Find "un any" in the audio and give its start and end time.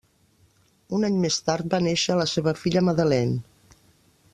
0.99-1.19